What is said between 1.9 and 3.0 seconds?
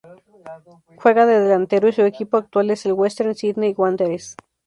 su equipo actual es el